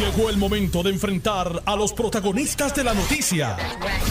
[0.00, 3.54] Llegó el momento de enfrentar a los protagonistas de la noticia.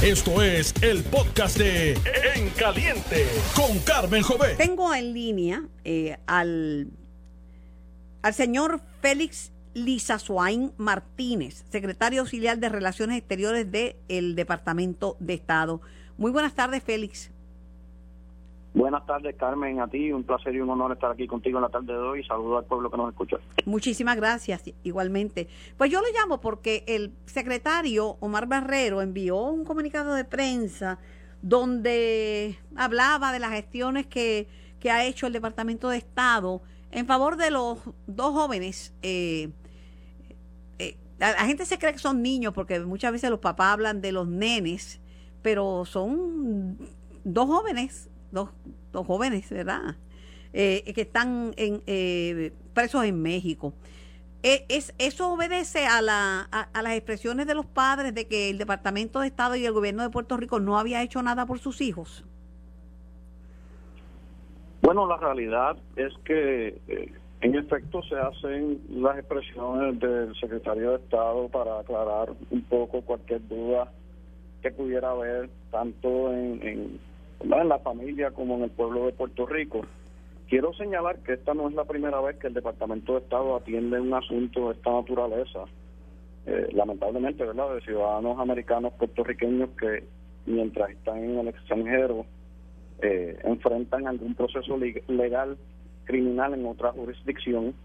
[0.04, 1.94] Esto es el podcast de
[2.36, 3.25] En Caliente
[3.56, 4.54] con Carmen Jové.
[4.56, 6.92] Tengo en línea eh, al,
[8.21, 15.81] al señor Félix Lizazuain Martínez, secretario auxiliar de Relaciones Exteriores del Departamento de Estado.
[16.17, 17.31] Muy buenas tardes, Félix.
[18.73, 20.11] Buenas tardes, Carmen, a ti.
[20.11, 22.23] Un placer y un honor estar aquí contigo en la tarde de hoy.
[22.23, 23.38] Saludo al pueblo que nos escucha.
[23.65, 25.47] Muchísimas gracias, igualmente.
[25.75, 30.99] Pues yo lo llamo porque el secretario Omar Barrero envió un comunicado de prensa
[31.41, 34.47] donde hablaba de las gestiones que,
[34.80, 36.61] que ha hecho el Departamento de Estado
[36.91, 38.94] en favor de los dos jóvenes.
[39.02, 39.49] Eh,
[40.77, 44.02] eh, la, la gente se cree que son niños porque muchas veces los papás hablan
[44.02, 45.02] de los nenes,
[45.41, 46.77] pero son
[47.23, 48.49] dos jóvenes dos,
[48.91, 49.95] dos jóvenes, ¿verdad?
[50.51, 53.73] Eh, que están en, eh, presos en México.
[54.41, 58.57] Eh, es, ¿Eso obedece a, la, a, las expresiones de los padres de que el
[58.57, 61.81] Departamento de Estado y el gobierno de Puerto Rico no había hecho nada por sus
[61.81, 62.25] hijos?
[64.81, 66.81] Bueno, la realidad es que
[67.41, 73.47] en efecto se hacen las expresiones del secretario de Estado para aclarar un poco cualquier
[73.47, 73.91] duda
[74.64, 76.99] que pudiera haber tanto en
[77.45, 79.82] la familia como en el pueblo de Puerto Rico.
[80.48, 84.00] Quiero señalar que esta no es la primera vez que el Departamento de Estado atiende
[84.00, 85.66] un asunto de esta naturaleza,
[86.48, 90.04] eh, lamentablemente, ¿verdad?, de ciudadanos americanos puertorriqueños que
[90.48, 92.26] mientras están en el extranjero
[93.02, 95.58] eh, enfrentan algún proceso legal
[96.06, 97.76] criminal en otra jurisdicción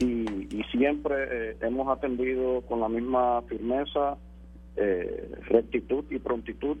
[0.00, 0.24] y,
[0.72, 4.16] siempre eh, hemos atendido con la misma firmeza,
[5.48, 6.78] rectitud y prontitud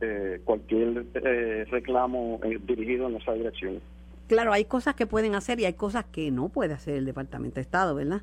[0.00, 3.80] eh, cualquier eh, reclamo eh, dirigido en esa dirección.
[4.26, 7.56] Claro, hay cosas que pueden hacer y hay cosas que no puede hacer el Departamento
[7.56, 8.22] de Estado, ¿verdad?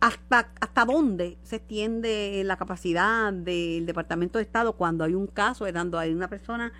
[0.00, 5.70] ¿Hasta, hasta dónde se extiende la capacidad del Departamento de Estado cuando hay un caso,
[5.70, 6.72] dando hay una persona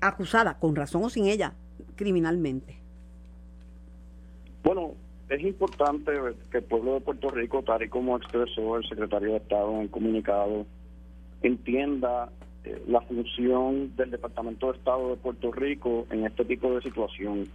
[0.00, 1.52] acusada, con razón o sin ella,
[1.96, 2.78] criminalmente?
[4.62, 4.94] Bueno,
[5.28, 6.12] es importante
[6.50, 9.80] que el pueblo de Puerto Rico, tal y como expresó el secretario de Estado en
[9.82, 10.66] el comunicado,
[11.42, 12.30] entienda
[12.86, 17.48] la función del Departamento de Estado de Puerto Rico en este tipo de situación.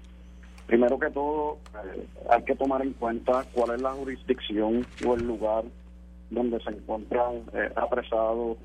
[0.67, 5.27] Primero que todo, eh, hay que tomar en cuenta cuál es la jurisdicción o el
[5.27, 5.63] lugar
[6.29, 8.57] donde se encuentran eh, apresados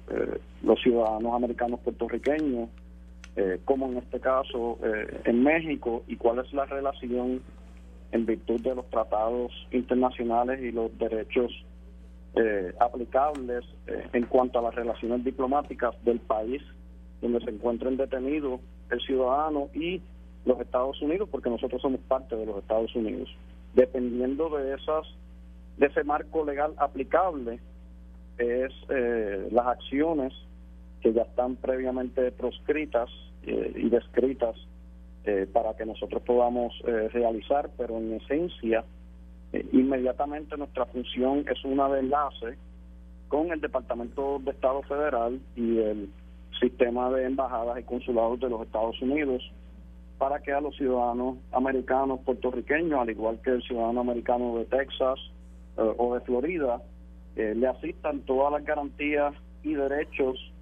[0.62, 2.68] los ciudadanos americanos puertorriqueños,
[3.66, 4.78] como en este caso
[5.24, 7.42] en México, y cuál es la relación
[8.12, 11.52] en virtud de los tratados internacionales y los derechos
[12.38, 16.62] eh, aplicables eh, en cuanto a las relaciones diplomáticas del país
[17.22, 18.60] donde se encuentren detenidos
[18.90, 20.02] el ciudadano y
[20.44, 23.34] los Estados Unidos, porque nosotros somos parte de los Estados Unidos.
[23.74, 25.06] Dependiendo de esas
[25.78, 27.58] de ese marco legal aplicable
[28.36, 30.34] es eh, las acciones
[31.00, 33.08] que ya están previamente proscritas
[33.44, 34.56] y descritas
[35.52, 36.74] para que nosotros podamos
[37.12, 38.84] realizar, pero en esencia
[39.52, 42.58] eh, inmediatamente nuestra función es una de enlace
[43.28, 46.10] con el Departamento de Estado Federal y el
[46.60, 49.42] sistema de embajadas y consulados de los Estados Unidos
[50.18, 55.18] para que a los ciudadanos americanos puertorriqueños, al igual que el ciudadano americano de Texas
[55.76, 56.82] eh, o de Florida,
[57.36, 60.52] eh, le asistan todas las garantías y derechos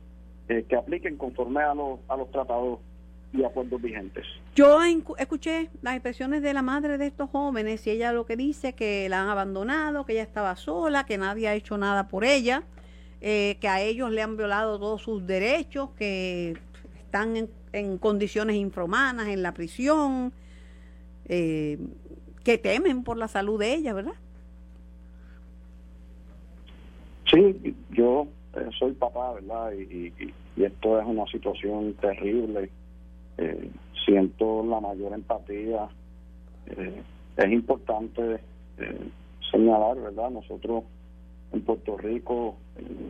[0.47, 2.79] que apliquen conforme a los, a los tratados
[3.35, 4.25] y acuerdos vigentes.
[4.55, 4.79] Yo
[5.19, 9.09] escuché las expresiones de la madre de estos jóvenes y ella lo que dice que
[9.09, 12.63] la han abandonado, que ella estaba sola, que nadie ha hecho nada por ella,
[13.21, 16.57] eh, que a ellos le han violado todos sus derechos, que
[17.01, 20.33] están en, condiciones infrahumanas en la prisión,
[21.27, 21.79] eh,
[22.45, 24.15] que temen por la salud de ella, ¿verdad?
[27.33, 29.73] Sí, yo eh, soy papá, ¿verdad?
[29.73, 30.13] y
[30.63, 32.71] esto es una situación terrible
[33.39, 33.71] eh,
[34.05, 35.89] siento la mayor empatía.
[36.67, 37.03] Eh,
[37.37, 38.41] es importante
[38.79, 39.11] eh,
[39.51, 40.31] señalar, ¿verdad?
[40.31, 40.85] Nosotros
[41.53, 42.57] en Puerto Rico,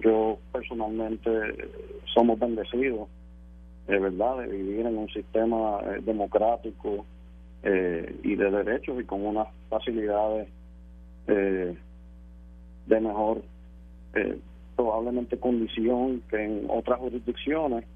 [0.02, 1.30] yo personalmente
[2.12, 3.08] somos bendecidos,
[3.86, 7.06] de verdad, de vivir en un sistema democrático
[7.64, 10.46] y de derechos y con unas facilidades
[11.26, 13.40] de mejor
[14.76, 17.86] probablemente condición que en otras jurisdicciones.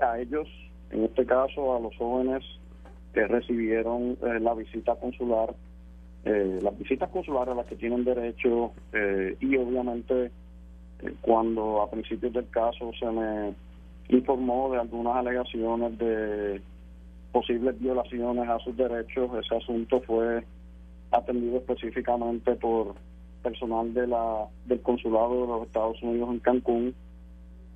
[0.00, 0.48] a ellos
[0.90, 2.44] en este caso a los jóvenes
[3.12, 5.54] que recibieron eh, la visita consular,
[6.24, 10.30] eh, las visitas consulares a las que tienen derecho eh, y obviamente
[11.20, 13.54] cuando a principios del caso se me
[14.08, 16.60] informó de algunas alegaciones de
[17.30, 20.42] posibles violaciones a sus derechos, ese asunto fue
[21.12, 22.94] atendido específicamente por
[23.42, 26.94] personal de la del consulado de los Estados Unidos en Cancún,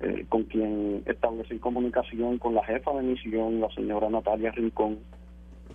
[0.03, 4.99] eh, con quien establecí comunicación con la jefa de misión, la señora Natalia Rincón,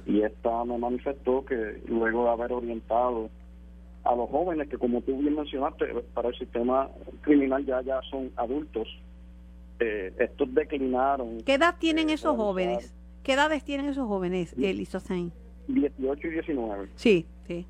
[0.06, 3.30] y esta me manifestó que luego de haber orientado
[4.04, 6.90] a los jóvenes que como tú bien mencionaste para el sistema
[7.22, 8.86] criminal ya ya son adultos
[9.80, 12.94] eh, estos declinaron ¿qué edad tienen esos jóvenes?
[13.22, 15.00] ¿qué edades tienen esos jóvenes, Elisa
[15.68, 17.66] 18 y 19 sí, sí.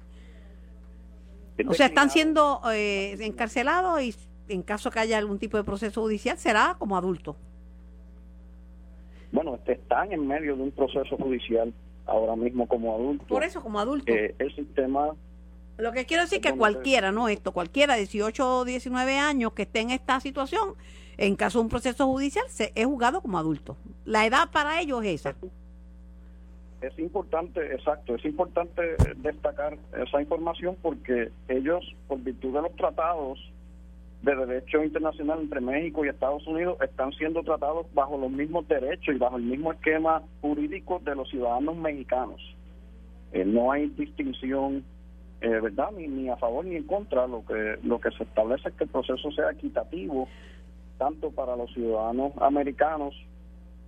[1.66, 4.14] O sea, están siendo eh, encarcelados y
[4.48, 7.36] en caso que haya algún tipo de proceso judicial será como adultos
[9.32, 11.72] bueno, están en medio de un proceso judicial
[12.06, 13.28] ahora mismo como adultos.
[13.28, 14.14] Por eso, como adultos.
[14.14, 15.14] Eh, el sistema...
[15.76, 19.52] Lo que quiero decir es que cualquiera, no esto, cualquiera de 18 o 19 años
[19.52, 20.74] que esté en esta situación,
[21.18, 23.76] en caso de un proceso judicial, se es juzgado como adulto.
[24.04, 25.36] La edad para ellos es esa.
[26.80, 33.38] Es importante, exacto, es importante destacar esa información porque ellos, por virtud de los tratados
[34.22, 39.14] de derecho internacional entre México y Estados Unidos están siendo tratados bajo los mismos derechos
[39.14, 42.40] y bajo el mismo esquema jurídico de los ciudadanos mexicanos.
[43.32, 44.84] Eh, no hay distinción,
[45.40, 45.90] eh, ¿verdad?
[45.96, 47.26] Ni, ni a favor ni en contra.
[47.26, 50.28] Lo que, lo que se establece es que el proceso sea equitativo
[50.98, 53.14] tanto para los ciudadanos americanos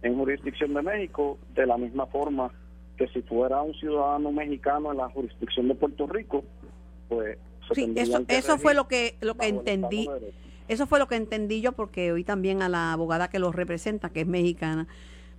[0.02, 2.52] en jurisdicción de México, de la misma forma
[2.96, 6.44] que si fuera un ciudadano mexicano en la jurisdicción de Puerto Rico,
[7.08, 7.38] pues
[7.74, 10.08] Sí, eso, eso fue lo que, lo que entendí.
[10.68, 14.10] Eso fue lo que entendí yo porque oí también a la abogada que los representa,
[14.10, 14.86] que es mexicana.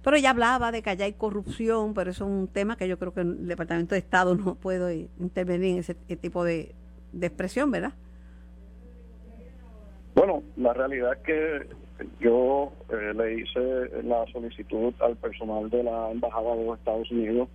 [0.04, 2.98] Pero ella hablaba de que allá hay corrupción, pero eso es un tema que yo
[2.98, 6.74] creo que el Departamento de Estado no puede intervenir en ese tipo de,
[7.22, 7.94] expresión, ¿verdad?
[10.16, 11.68] Bueno, la realidad es que
[12.20, 17.48] yo eh, le hice la solicitud al personal de la Embajada de los Estados Unidos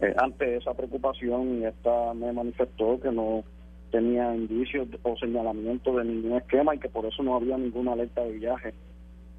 [0.00, 3.44] eh, ante esa preocupación y esta me manifestó que no
[3.94, 8.22] tenía indicios o señalamiento de ningún esquema y que por eso no había ninguna alerta
[8.22, 8.74] de viaje.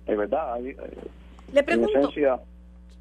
[0.08, 0.66] Es verdad.
[0.66, 0.78] Eh,
[1.52, 2.10] le pregunto,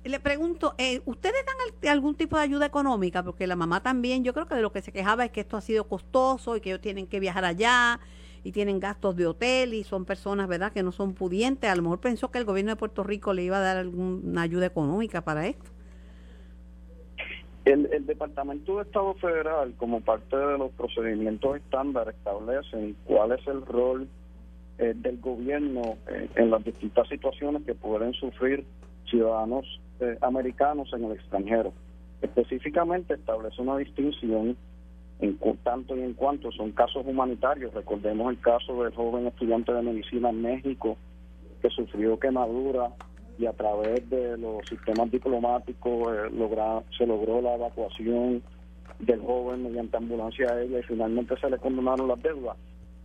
[0.02, 3.22] le pregunto eh, ¿ustedes dan algún tipo de ayuda económica?
[3.22, 5.56] Porque la mamá también, yo creo que de lo que se quejaba es que esto
[5.56, 8.00] ha sido costoso y que ellos tienen que viajar allá
[8.42, 11.70] y tienen gastos de hotel y son personas, ¿verdad?, que no son pudientes.
[11.70, 14.42] A lo mejor pensó que el gobierno de Puerto Rico le iba a dar alguna
[14.42, 15.70] ayuda económica para esto.
[17.64, 23.64] El, Departamento de Estado Federal, como parte de los procedimientos estándar, establece cuál es el
[23.64, 24.06] rol
[24.78, 28.66] eh, del gobierno eh, en las distintas situaciones que pueden sufrir
[29.08, 31.72] ciudadanos eh, americanos en el extranjero.
[32.20, 34.56] Específicamente establece una distinción
[35.20, 37.72] en tanto y en cuanto son casos humanitarios.
[37.72, 40.98] Recordemos el caso del joven estudiante de medicina en México
[41.62, 42.90] que sufrió quemadura
[43.38, 48.42] y a través de los sistemas diplomáticos eh, se logró la evacuación
[49.00, 52.56] del joven mediante ambulancia aérea y finalmente se le condenaron las deudas.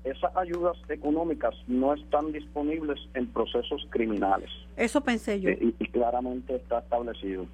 [0.04, 4.50] Esas ayudas económicas no están disponibles en procesos criminales.
[4.78, 5.50] Eso pensé yo.
[5.50, 7.46] Eh, y, claramente está establecido.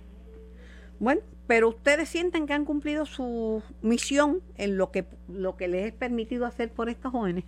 [0.99, 5.87] Bueno, pero ustedes sienten que han cumplido su misión en lo que lo que les
[5.87, 7.45] es permitido hacer por estos jóvenes.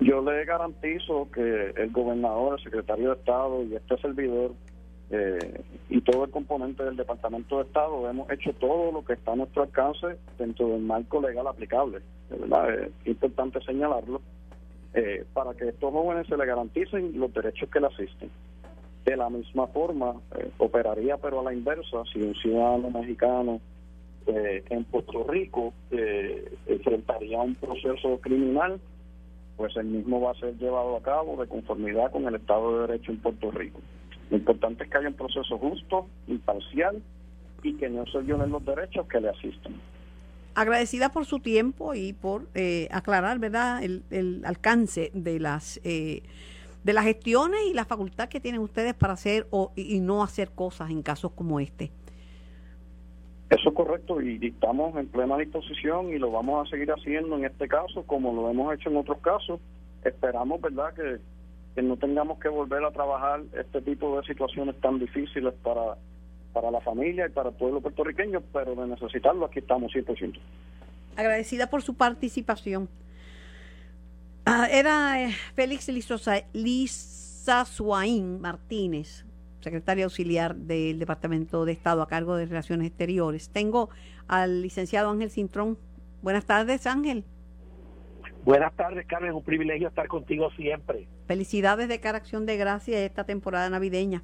[0.00, 4.52] Yo le garantizo que el gobernador, el secretario de Estado y este servidor
[5.08, 9.32] eh, y todo el componente del Departamento de Estado hemos hecho todo lo que está
[9.32, 12.00] a nuestro alcance dentro del marco legal aplicable.
[12.28, 14.20] verdad, es importante señalarlo
[14.94, 18.30] eh, para que a estos jóvenes se les garanticen los derechos que le asisten.
[19.04, 23.60] De la misma forma, eh, operaría pero a la inversa si un ciudadano mexicano
[24.28, 25.72] en Puerto Rico
[26.66, 28.80] enfrentaría un proceso criminal
[29.56, 32.86] pues el mismo va a ser llevado a cabo de conformidad con el Estado de
[32.86, 33.80] Derecho en Puerto Rico.
[34.30, 37.02] Lo importante es que haya un proceso justo, imparcial
[37.62, 39.80] y que no se violen los derechos que le asisten.
[40.54, 46.22] Agradecida por su tiempo y por eh, aclarar, ¿verdad?, el, alcance de las eh,
[46.82, 50.52] de las gestiones y la facultad que tienen ustedes para hacer o, y no hacer
[50.52, 51.90] cosas en casos como este.
[53.48, 57.44] Eso es correcto y estamos en plena disposición y lo vamos a seguir haciendo en
[57.44, 59.60] este caso como lo hemos hecho en otros casos.
[60.04, 65.52] Esperamos, ¿verdad?, que, no tengamos que volver a trabajar este tipo de situaciones tan difíciles
[65.62, 65.96] para,
[66.52, 70.38] para la familia y para el pueblo puertorriqueño, pero de necesitarlo aquí estamos 100%.
[71.16, 72.88] Agradecida por su participación.
[74.44, 79.24] Ah, era eh, Félix Lisa Suaín Martínez,
[79.66, 83.50] secretaria auxiliar del Departamento de Estado a cargo de Relaciones Exteriores.
[83.50, 83.90] Tengo
[84.28, 85.76] al licenciado Ángel Cintrón.
[86.22, 87.24] Buenas tardes, Ángel.
[88.44, 89.30] Buenas tardes, Carmen.
[89.30, 91.08] Es un privilegio estar contigo siempre.
[91.26, 94.22] Felicidades de cara acción de gracia esta temporada navideña.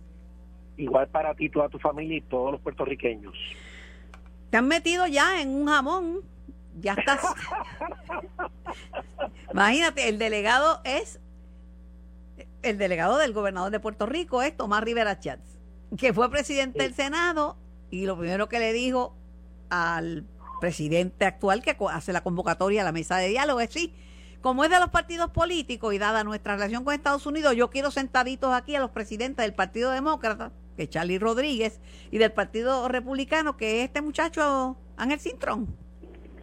[0.76, 3.34] Igual para ti, toda tu familia y todos los puertorriqueños.
[4.50, 6.20] Te han metido ya en un jamón
[6.78, 7.18] Ya está.
[9.52, 11.20] Imagínate, el delegado es
[12.62, 15.58] el delegado del gobernador de Puerto Rico es Tomás Rivera Chats,
[15.96, 17.56] que fue presidente del Senado
[17.90, 19.14] y lo primero que le dijo
[19.68, 20.24] al
[20.60, 23.92] presidente actual que hace la convocatoria a la mesa de diálogo es sí,
[24.40, 27.90] como es de los partidos políticos y dada nuestra relación con Estados Unidos, yo quiero
[27.90, 32.88] sentaditos aquí a los presidentes del Partido Demócrata, que es Charlie Rodríguez, y del Partido
[32.88, 35.68] Republicano, que es este muchacho Ángel Cintrón.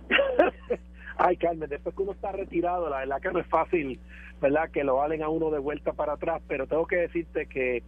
[1.17, 3.99] Ay, Carmen, después que uno está retirado, la verdad que no es fácil,
[4.39, 4.69] ¿verdad?
[4.71, 7.83] Que lo valen a uno de vuelta para atrás, pero tengo que decirte que,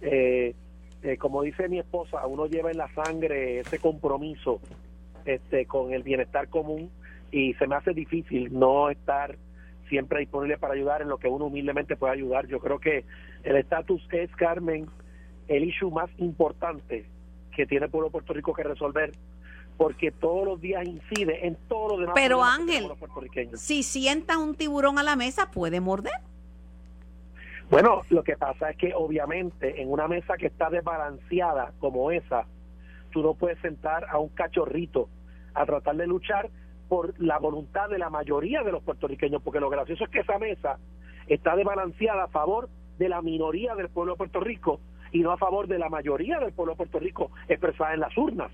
[0.00, 0.54] eh,
[1.02, 4.60] eh, como dice mi esposa, uno lleva en la sangre ese compromiso
[5.24, 6.90] este, con el bienestar común
[7.30, 9.36] y se me hace difícil no estar
[9.88, 12.46] siempre disponible para ayudar en lo que uno humildemente puede ayudar.
[12.46, 13.04] Yo creo que
[13.42, 14.86] el estatus es, Carmen,
[15.48, 17.04] el issue más importante
[17.54, 19.12] que tiene el pueblo de Puerto Rico que resolver
[19.76, 22.14] porque todos los días incide en todos los demás.
[22.14, 22.90] Pero Ángel,
[23.54, 26.12] si sienta un tiburón a la mesa, puede morder.
[27.70, 32.46] Bueno, lo que pasa es que obviamente en una mesa que está desbalanceada como esa,
[33.10, 35.08] tú no puedes sentar a un cachorrito
[35.54, 36.50] a tratar de luchar
[36.88, 40.38] por la voluntad de la mayoría de los puertorriqueños, porque lo gracioso es que esa
[40.38, 40.78] mesa
[41.26, 45.38] está desbalanceada a favor de la minoría del pueblo de Puerto Rico y no a
[45.38, 48.52] favor de la mayoría del pueblo de Puerto Rico expresada en las urnas.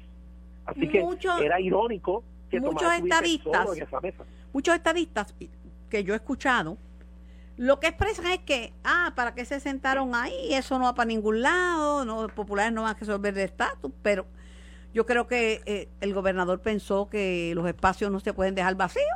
[0.68, 1.02] Así que
[1.40, 3.68] era irónico que muchos estadistas,
[4.52, 5.34] muchos estadistas
[5.88, 6.76] que yo he escuchado,
[7.56, 10.52] lo que expresan es que, ah, ¿para qué se sentaron ahí?
[10.52, 13.90] Eso no va para ningún lado, no, los populares no van a resolver el estatus,
[14.02, 14.26] pero
[14.92, 19.06] yo creo que eh, el gobernador pensó que los espacios no se pueden dejar vacíos.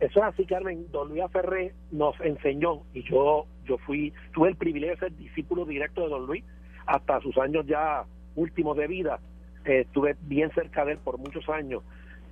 [0.00, 0.90] Eso es así, Carmen.
[0.90, 5.64] Don Luis Ferré nos enseñó, y yo, yo fui, tuve el privilegio de ser discípulo
[5.64, 6.44] directo de Don Luis
[6.86, 9.20] hasta sus años ya últimos de vida
[9.68, 11.82] estuve bien cerca de él por muchos años.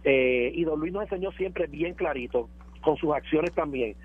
[0.04, 2.48] Eh, y don Luis nos enseñó siempre bien clarito,
[2.80, 3.96] con sus acciones también,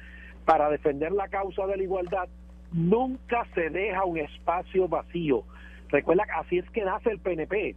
[0.45, 2.27] para defender la causa de la igualdad,
[2.73, 5.43] nunca se deja un espacio vacío.
[5.89, 7.75] Recuerda, así es que nace el PNP,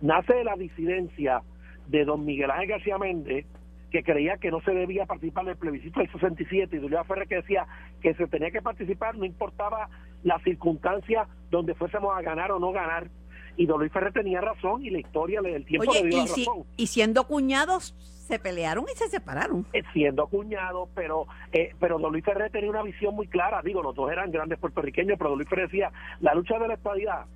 [0.00, 1.42] nace de la disidencia
[1.88, 3.46] de don Miguel Ángel García Méndez,
[3.90, 7.28] que creía que no se debía participar en el plebiscito del 67, y Julio Ferrer
[7.28, 7.66] que decía
[8.00, 9.88] que se tenía que participar, no importaba
[10.22, 13.08] la circunstancia donde fuésemos a ganar o no ganar,
[13.56, 16.64] y Don Luis Ferrer tenía razón y la historia del tiempo le dio y razón.
[16.76, 17.94] y siendo cuñados
[18.26, 19.66] se pelearon y se separaron.
[19.72, 23.62] Eh, siendo cuñados, pero eh, pero Don Luis Ferrer tenía una visión muy clara.
[23.62, 26.74] Digo, los dos eran grandes puertorriqueños, pero Don Luis Ferrer decía, la lucha de la
[26.74, 27.26] estabilidad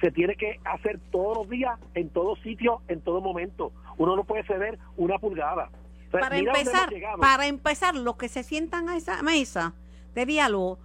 [0.00, 3.72] se tiene que hacer todos los días, en todo sitio, en todo momento.
[3.98, 5.70] Uno no puede ceder una pulgada.
[6.10, 6.88] para empezar,
[7.20, 9.74] para empezar, los que se sientan a esa mesa
[10.14, 10.78] de diálogo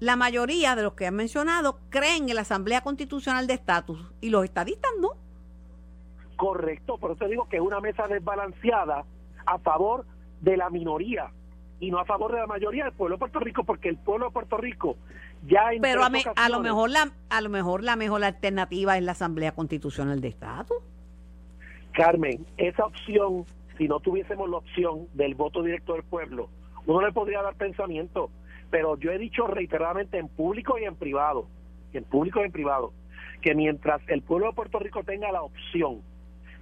[0.00, 4.30] la mayoría de los que han mencionado creen en la Asamblea Constitucional de Estatus y
[4.30, 5.10] los estadistas no.
[6.36, 9.04] Correcto, por eso digo que es una mesa desbalanceada
[9.44, 10.06] a favor
[10.40, 11.30] de la minoría
[11.80, 14.26] y no a favor de la mayoría del pueblo de Puerto Rico, porque el pueblo
[14.26, 14.96] de Puerto Rico
[15.46, 19.02] ya en Pero a, a, lo mejor la a lo mejor la mejor alternativa es
[19.02, 20.76] la Asamblea Constitucional de Estatus.
[21.92, 23.44] Carmen, esa opción,
[23.76, 26.48] si no tuviésemos la opción del voto directo del pueblo,
[26.86, 28.30] uno le podría dar pensamiento
[28.70, 31.46] pero yo he dicho reiteradamente en público y en privado,
[31.92, 32.92] en público y en privado,
[33.40, 36.02] que mientras el pueblo de Puerto Rico tenga la opción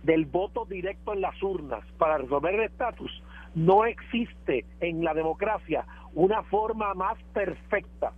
[0.02, 3.22] del voto directo en las urnas para resolver el estatus,
[3.54, 5.84] no existe en la democracia
[6.14, 8.12] una forma más perfecta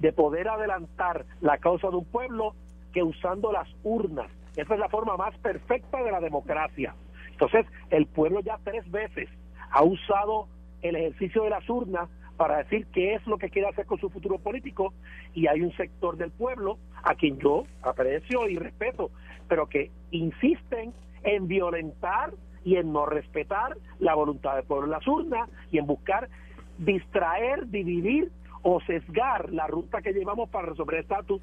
[0.00, 2.54] de poder adelantar la causa de un pueblo
[2.92, 4.30] que usando las urnas.
[4.56, 6.94] Esa es la forma más perfecta de la democracia.
[7.30, 9.28] Entonces, el pueblo ya tres veces
[9.70, 10.48] ha usado
[10.82, 12.08] el ejercicio de las urnas
[12.40, 14.94] para decir qué es lo que quiere hacer con su futuro político
[15.34, 19.10] y hay un sector del pueblo a quien yo aprecio y respeto,
[19.46, 22.32] pero que insisten en violentar
[22.64, 26.30] y en no respetar la voluntad del pueblo en las urnas y en buscar
[26.78, 28.32] distraer, dividir
[28.62, 31.42] o sesgar la ruta que llevamos para resolver el estatus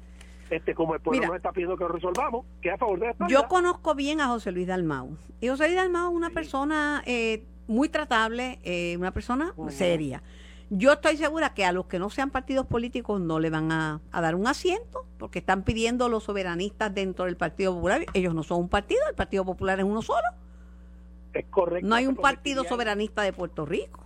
[0.50, 3.46] este, como el pueblo nos está pidiendo que lo resolvamos, que a favor de Yo
[3.46, 5.16] conozco bien a José Luis Dalmau.
[5.40, 10.24] Y José Luis Dalmau es una persona eh, muy tratable, eh, una persona seria.
[10.70, 14.00] Yo estoy segura que a los que no sean partidos políticos no le van a,
[14.12, 18.04] dar un asiento, porque están pidiendo los soberanistas dentro del Partido Popular.
[18.12, 20.26] Ellos no son un partido, el Partido Popular es uno solo.
[21.32, 21.88] Es correcto.
[21.88, 24.04] No hay un partido soberanista de Puerto Rico.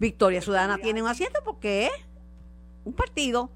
[0.00, 1.92] Victoria Ciudadana tiene un asiento porque es
[2.84, 3.50] un partido.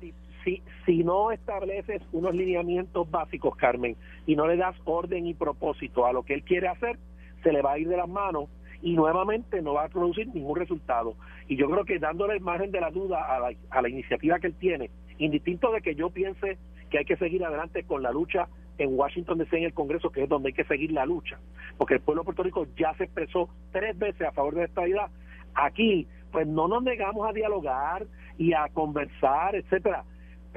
[0.45, 6.07] Si, si no estableces unos lineamientos básicos, Carmen, y no le das orden y propósito
[6.07, 6.99] a lo que él quiere hacer,
[7.43, 8.49] se le va a ir de las manos
[8.83, 11.15] y nuevamente no va a producir ningún resultado.
[11.49, 14.39] Y yo creo que dándole el margen de la duda a la, a la iniciativa
[14.39, 16.59] que él tiene, indistinto de que yo piense
[16.91, 20.23] que hay que seguir adelante con la lucha en Washington DC en el Congreso, que
[20.23, 21.39] es donde hay que seguir la lucha,
[21.77, 24.87] porque el pueblo de Puerto Rico ya se expresó tres veces a favor de esta
[24.87, 25.09] idea.
[25.55, 28.07] Aquí, pues no nos negamos a dialogar
[28.39, 30.05] y a conversar, etcétera.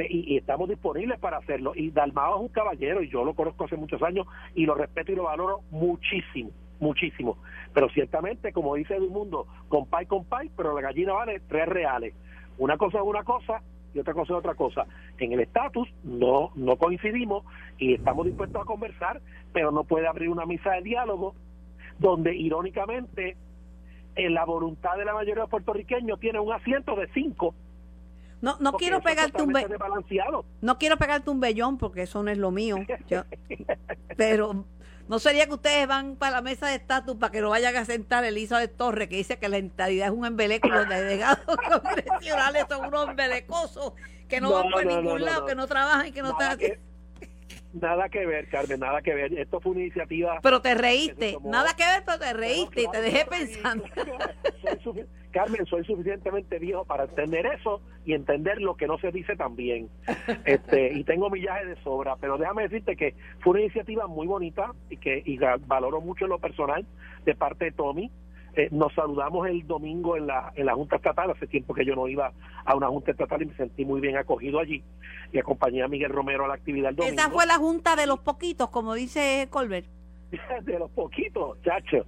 [0.09, 1.73] Y, estamos disponibles para hacerlo.
[1.75, 4.25] Y Dalmao es un caballero, y yo lo conozco hace muchos años,
[4.55, 6.51] y lo respeto y lo valoro muchísimo,
[6.81, 7.37] muchísimo.
[7.73, 12.13] Pero ciertamente, como dice Edmundo, compay, compay, pero la gallina vale tres reales.
[12.57, 13.61] Una cosa es una cosa
[13.93, 14.85] y otra cosa es otra cosa.
[15.17, 17.45] En el estatus no, no coincidimos
[17.77, 19.21] y estamos dispuestos a conversar,
[19.53, 21.35] pero no puede abrir una misa de diálogo
[21.99, 23.37] donde irónicamente
[24.15, 27.53] en la voluntad de la mayoría de los puertorriqueños tiene un asiento de cinco.
[28.41, 29.53] No, no quiero pegarte un
[30.61, 32.77] no quiero pegarte un vellón porque eso no es lo mío.
[34.17, 34.65] pero
[35.07, 37.85] no sería que ustedes van para la mesa de estatus para que lo vayan a
[37.85, 41.39] sentar Elizabeth Torres, que dice que la entidad es un embeleco y los delegados
[41.69, 43.93] congresionales son unos embelecosos
[44.27, 46.57] que no, van por ningún lado, que no trabajan y que no están
[47.73, 49.37] Nada que ver, Carmen, nada que ver.
[49.37, 50.39] Esto fue una iniciativa.
[50.41, 53.85] Pero te reíste, nada que ver, pero te reíste y te dejé pensando.
[55.31, 59.89] Carmen, soy suficientemente viejo para entender eso y entender lo que no se dice también.
[60.43, 64.73] Este, y tengo millaje de sobra, pero déjame decirte que fue una iniciativa muy bonita
[64.89, 66.85] y que y valoro mucho en lo personal
[67.23, 68.11] de parte de Tommy
[68.55, 71.95] eh, nos saludamos el domingo en la, en la Junta Estatal, hace tiempo que yo
[71.95, 72.31] no iba
[72.65, 74.83] a una Junta Estatal y me sentí muy bien acogido allí
[75.31, 77.15] y acompañé a Miguel Romero a la actividad el domingo.
[77.19, 79.87] Esa fue la Junta de los poquitos, como dice Colbert.
[80.63, 82.05] de los poquitos, chacho.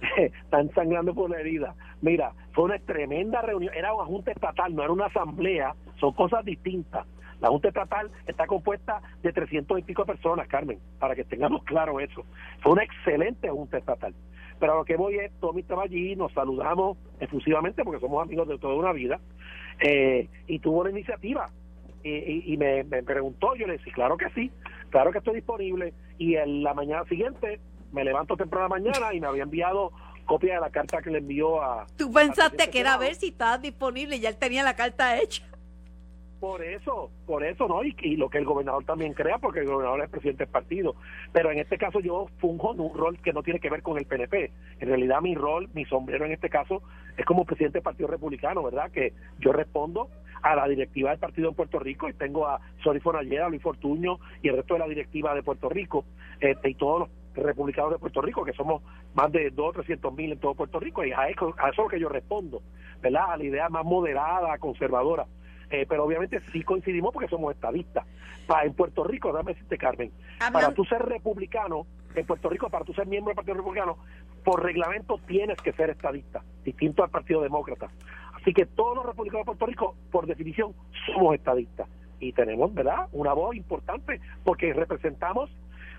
[0.16, 1.74] Están sangrando por la herida.
[2.00, 6.44] Mira, fue una tremenda reunión, era una Junta Estatal, no era una asamblea, son cosas
[6.44, 7.06] distintas.
[7.40, 12.00] La Junta Estatal está compuesta de 300 y pico personas, Carmen, para que tengamos claro
[12.00, 12.24] eso.
[12.60, 14.14] Fue una excelente Junta Estatal.
[14.64, 18.48] Pero a lo que voy es, Tommy estaba allí, nos saludamos efusivamente porque somos amigos
[18.48, 19.20] de toda una vida,
[19.78, 21.50] eh, y tuvo la iniciativa.
[22.02, 24.50] Y, me, preguntó, yo le dije, claro que sí,
[24.88, 25.92] claro que estoy disponible.
[26.16, 27.60] Y en la mañana siguiente
[27.92, 29.92] me levanto temprano la mañana y me había enviado
[30.24, 31.86] copia de la carta que le envió a...
[31.98, 35.20] Tú pensaste que era a ver si estaba disponible y ya él tenía la carta
[35.20, 35.44] hecha.
[36.40, 37.82] Por eso, por eso, ¿no?
[37.84, 40.94] Y, lo que el gobernador también crea, porque el gobernador es presidente del partido.
[41.32, 44.04] Pero en este caso yo funjo un rol que no tiene que ver con el
[44.04, 44.50] PNP.
[44.80, 46.82] En realidad mi rol, mi sombrero en este caso,
[47.16, 48.90] es como presidente del Partido Republicano, ¿verdad?
[48.90, 50.10] Que yo respondo
[50.42, 54.18] a la directiva del partido en Puerto Rico y tengo a Sori Fonalleda, Luis Fortuño
[54.42, 56.04] y el resto de la directiva de Puerto Rico
[56.40, 58.82] este, y todos los republicanos de Puerto Rico, que somos
[59.14, 61.72] más de 2 o 300 mil en todo Puerto Rico, y a eso, a eso
[61.72, 62.60] es lo que yo respondo,
[63.00, 63.32] ¿verdad?
[63.32, 65.26] A la idea más moderada, conservadora
[65.70, 68.06] eh, pero obviamente sí coincidimos porque somos estadistas.
[68.46, 70.12] Para, en Puerto Rico, dame decirte, Carmen,
[70.52, 73.96] para tú ser republicano, en Puerto Rico, para tú ser miembro del Partido Republicano,
[74.44, 77.88] por reglamento tienes que ser estadista, distinto al Partido Demócrata.
[78.34, 80.74] Así que todos los republicanos de Puerto Rico, por definición,
[81.06, 81.88] somos estadistas.
[82.20, 85.50] Y tenemos, ¿verdad?, una voz importante porque representamos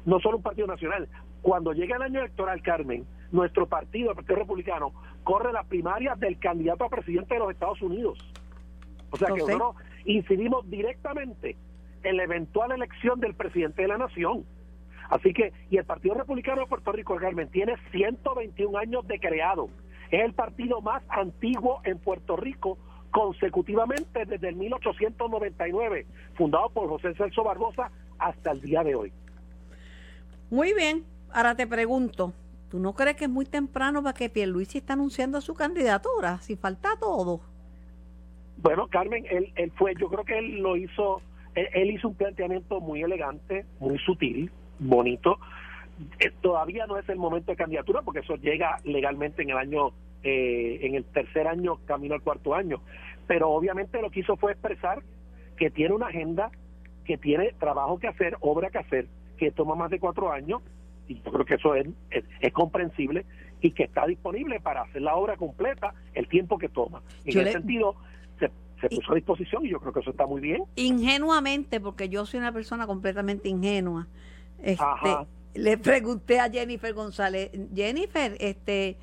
[0.06, 1.10] no solo un partido nacional.
[1.42, 6.40] Cuando llega el año electoral, Carmen, nuestro partido, el Partido Republicano, corre las primarias del
[6.40, 8.18] candidato a presidente de los Estados Unidos.
[9.16, 11.56] O sea que nosotros incidimos directamente
[12.04, 14.46] en la eventual elección del presidente de la nación.
[15.10, 19.70] Así que, y el Partido Republicano de Puerto Rico, Carmen, tiene 121 años de creado.
[20.12, 22.78] Es el partido más antiguo en Puerto Rico
[23.12, 29.14] consecutivamente desde el 1899, fundado por José Celso Barbosa hasta el día de hoy.
[30.50, 32.34] Muy bien, ahora te pregunto,
[32.70, 36.40] ¿tú no crees que es muy temprano para que Pierluisi está anunciando su candidatura?
[36.42, 37.40] Si falta todo.
[38.58, 41.22] Bueno, Carmen, él, él fue, yo creo que él lo hizo,
[41.56, 45.40] él, hizo un planteamiento muy elegante, muy sutil, bonito.
[46.20, 49.92] Eh, todavía no es el momento de candidatura porque eso llega legalmente en el año,
[50.24, 52.82] eh, en el tercer año, camino al cuarto año.
[53.28, 55.02] Pero obviamente lo que hizo fue expresar
[55.58, 56.52] que tiene una agenda,
[57.06, 60.62] que tiene trabajo que hacer, obra que hacer, que toma más de cuatro años,
[61.08, 63.26] y yo creo que eso es, es, comprensible,
[63.62, 67.02] y que está disponible para hacer la obra completa el tiempo que toma.
[67.26, 67.96] En ese sentido,
[68.82, 70.64] se, puso a disposición y yo creo que eso está muy bien.
[70.76, 74.08] Ingenuamente, porque yo soy una persona completamente ingenua,
[74.62, 74.86] este,
[75.54, 78.98] le pregunté a Jennifer González, Jennifer, este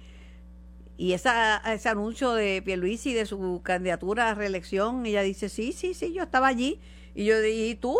[0.96, 5.94] y esa, ese anuncio de Pierluisi de su candidatura a reelección, ella dice, sí, sí,
[5.94, 6.80] sí, yo estaba allí.
[7.14, 7.98] Y yo dije, ¿y tú?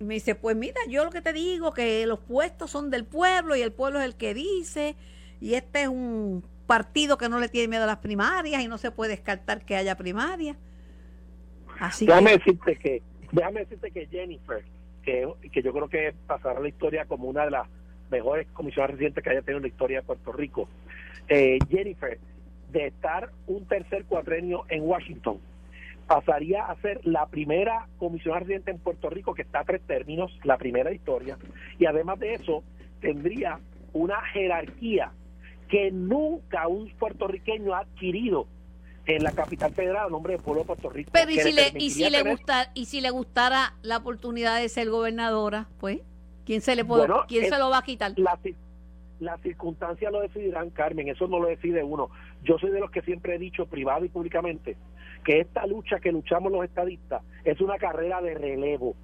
[0.00, 3.04] Y me dice, pues mira, yo lo que te digo, que los puestos son del
[3.04, 4.96] pueblo y el pueblo es el que dice,
[5.40, 8.76] y este es un partido que no le tiene miedo a las primarias y no
[8.76, 10.56] se puede descartar que haya primarias.
[11.80, 13.02] Así déjame decirte que
[13.32, 14.62] déjame decirte que Jennifer,
[15.02, 17.68] que, que yo creo que pasará la historia como una de las
[18.10, 20.68] mejores comisiones residentes que haya tenido en la historia de Puerto Rico.
[21.28, 22.18] Eh, Jennifer,
[22.70, 25.38] de estar un tercer cuadrenio en Washington,
[26.06, 30.38] pasaría a ser la primera comisionada residente en Puerto Rico que está a tres términos,
[30.44, 31.38] la primera historia,
[31.78, 32.62] y además de eso
[33.00, 33.58] tendría
[33.92, 35.12] una jerarquía
[35.68, 38.46] que nunca un puertorriqueño ha adquirido
[39.06, 41.10] en la capital federal a nombre del pueblo de Puerto Rico.
[41.12, 44.68] Pero y si le, y si le gusta, y si le gustara la oportunidad de
[44.68, 46.00] ser gobernadora, pues,
[46.44, 48.12] ¿quién se le puede, quién se lo va a quitar?
[48.18, 48.38] La,
[49.20, 52.10] las circunstancias lo decidirán, Carmen, eso no lo decide uno.
[52.42, 54.76] Yo soy de los que siempre he dicho privado y públicamente
[55.24, 58.94] que esta lucha que luchamos los estadistas es una carrera de relevo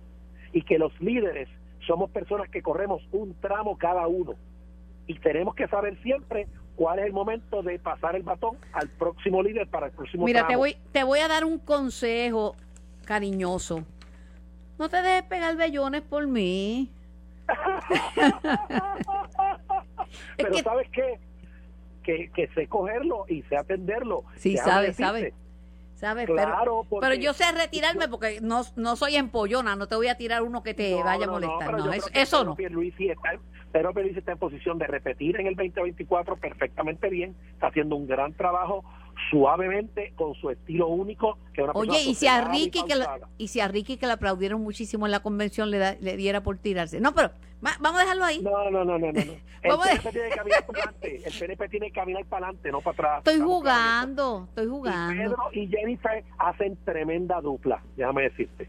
[0.52, 1.48] y que los líderes
[1.86, 4.34] somos personas que corremos un tramo cada uno
[5.06, 9.42] y tenemos que saber siempre cuál es el momento de pasar el batón al próximo
[9.42, 12.56] líder para el próximo Mira, te voy te voy a dar un consejo
[13.04, 13.84] cariñoso.
[14.78, 16.90] No te dejes pegar bellones por mí.
[20.36, 21.18] Pero ¿sabes qué?
[22.02, 24.24] Que, que sé cogerlo y sé atenderlo.
[24.36, 25.32] Sí, sabes, sabes.
[26.04, 26.26] ¿Sabes?
[26.26, 30.42] Claro, pero, yo sé retirarme porque no, no soy empollona, no te voy a tirar
[30.42, 31.72] uno que te vaya a molestar.
[31.72, 32.54] No, eso, no.
[32.56, 32.94] Pero Luis
[34.14, 38.84] está en posición de repetir en el 2024 perfectamente bien, está haciendo un gran trabajo
[39.30, 42.94] suavemente con su estilo único que Oye, y si a Ricky que
[43.38, 46.58] y si a Ricky que le aplaudieron muchísimo en la convención le, le diera por
[46.58, 47.00] tirarse.
[47.00, 48.42] No, pero vamos a dejarlo ahí.
[48.42, 49.20] No, no, no, no, no.
[49.64, 52.80] El PNP tiene que caminar para adelante, el PNP tiene que caminar para adelante, no
[52.82, 53.18] para atrás.
[53.18, 55.14] Estoy jugando, estoy jugando.
[55.14, 58.68] Y Pedro y Jennifer hacen tremenda dupla, déjame decirte.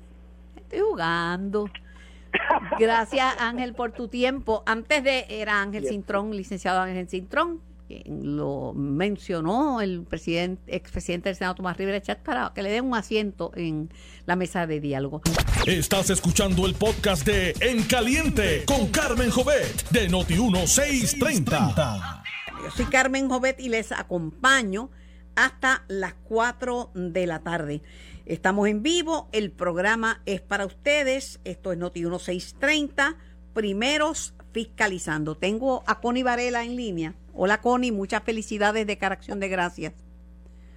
[0.56, 1.70] Estoy jugando.
[2.80, 4.64] Gracias Ángel por tu tiempo.
[4.66, 7.60] Antes de era Ángel Cintrón, licenciado Ángel Cintrón,
[8.06, 12.96] lo mencionó el presidente, expresidente del Senado Tomás Rivera Chat para que le den un
[12.96, 13.90] asiento en
[14.26, 15.22] la mesa de diálogo.
[15.66, 22.24] Estás escuchando el podcast de En Caliente con Carmen Jovet de Noti 1630.
[22.64, 24.90] Yo soy Carmen Jovet y les acompaño
[25.36, 27.82] hasta las 4 de la tarde.
[28.26, 33.18] Estamos en vivo, el programa es para ustedes, esto es Noti 1630,
[33.54, 35.36] primeros fiscalizando.
[35.36, 37.14] Tengo a Connie Varela en línea.
[37.38, 39.94] Hola Connie, muchas felicidades de Cara Acción de Gracias.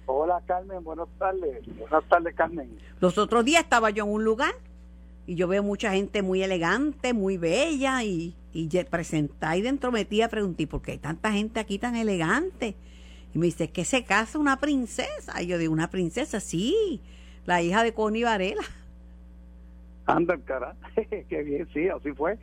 [0.07, 1.65] Hola Carmen, buenas tardes.
[1.77, 2.77] Buenas tardes Carmen.
[2.99, 4.51] Los otros días estaba yo en un lugar
[5.25, 10.21] y yo veo mucha gente muy elegante, muy bella y, y presenté y dentro metí
[10.21, 12.75] a preguntar, ¿por qué hay tanta gente aquí tan elegante?
[13.33, 15.41] Y me dice, ¿qué se casa una princesa?
[15.41, 16.41] Y yo digo, ¿una princesa?
[16.41, 16.99] Sí,
[17.45, 18.63] la hija de Connie Varela.
[20.07, 20.75] Anda, cara,
[21.29, 22.37] qué bien, sí, así fue.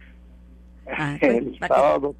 [0.88, 2.14] Ah, pues, el sábado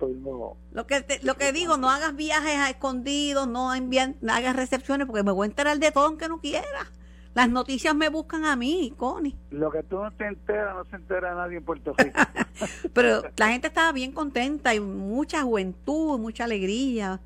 [0.72, 5.06] Lo que, lo que digo, no hagas viajes a escondidos, no, envían, no hagas recepciones,
[5.06, 6.90] porque me voy a enterar de todo aunque no quiera.
[7.34, 9.36] Las noticias me buscan a mí, Connie.
[9.50, 12.18] Lo que tú no te enteras, no se entera nadie en Puerto Rico.
[12.94, 17.20] Pero la gente estaba bien contenta y mucha juventud, mucha alegría.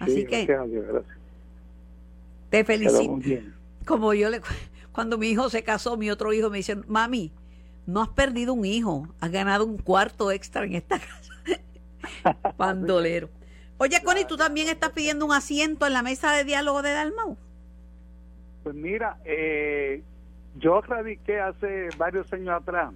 [0.00, 0.48] Así que
[2.50, 3.20] te felicito.
[3.84, 4.40] Como yo le
[4.90, 7.32] cuando mi hijo se casó, mi otro hijo me dice, "Mami,
[7.88, 12.36] no has perdido un hijo, has ganado un cuarto extra en esta casa.
[12.58, 13.30] Pandolero.
[13.78, 17.38] Oye, Connie, ¿tú también estás pidiendo un asiento en la mesa de diálogo de Dalmau?
[18.62, 20.02] Pues mira, eh,
[20.58, 22.92] yo radiqué hace varios años atrás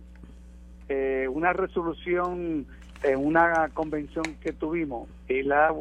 [0.90, 2.66] eh, una resolución
[3.02, 5.74] en una convención que tuvimos y la,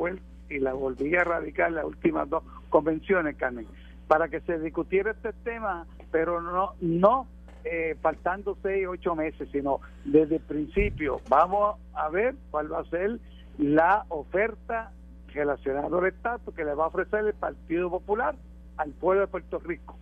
[0.49, 3.67] y la volví a radicar en las últimas dos convenciones, Carmen,
[4.07, 7.27] para que se discutiera este tema, pero no, no
[7.63, 11.21] eh, faltando seis, ocho meses, sino desde el principio.
[11.29, 13.19] Vamos a ver cuál va a ser
[13.57, 14.91] la oferta
[15.33, 18.35] relacionada al estatus que le va a ofrecer el Partido Popular
[18.77, 19.97] al pueblo de Puerto Rico.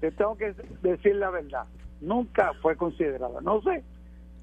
[0.00, 1.64] Te tengo que decir la verdad,
[2.00, 3.40] nunca fue considerada.
[3.40, 3.84] No sé,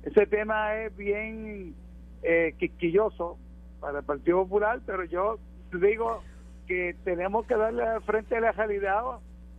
[0.04, 1.76] ese tema es bien
[2.24, 3.38] eh, quisquilloso
[3.80, 5.39] para el Partido Popular, pero yo
[5.72, 6.22] digo
[6.68, 9.04] que tenemos que darle frente a la realidad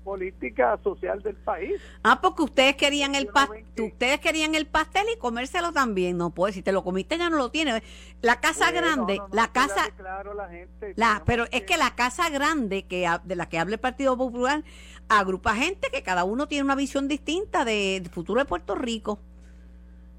[0.05, 1.81] política social del país.
[2.03, 6.53] Ah, porque ustedes querían el pastel, ustedes querían el pastel y comérselo también, no puede,
[6.53, 7.83] si te lo comiste ya no lo tienes.
[8.21, 12.85] La casa grande, la casa claro, la gente, la, pero es que la casa grande
[12.85, 14.63] que de la que habla el Partido Popular
[15.09, 19.19] agrupa gente que cada uno tiene una visión distinta del futuro de Puerto Rico.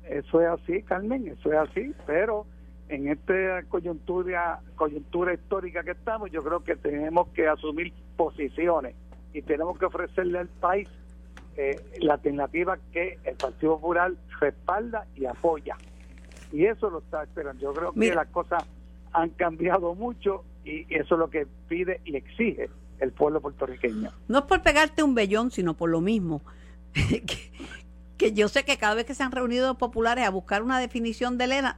[0.03, 2.45] Eso es así, Carmen, eso es así, pero
[2.89, 8.95] en esta coyuntura coyuntura histórica que estamos, yo creo que tenemos que asumir posiciones
[9.35, 10.87] y tenemos que ofrecerle al país
[11.57, 15.75] eh, la alternativa que el Partido Popular respalda y apoya.
[16.53, 17.61] Y eso lo está esperando.
[17.61, 18.63] Yo creo que las cosas
[19.11, 22.69] han cambiado mucho y eso es lo que pide y exige
[22.99, 24.09] el pueblo puertorriqueño.
[24.29, 26.41] No es por pegarte un vellón, sino por lo mismo.
[28.17, 30.79] que, yo sé que cada vez que se han reunido los populares a buscar una
[30.79, 31.77] definición de Elena,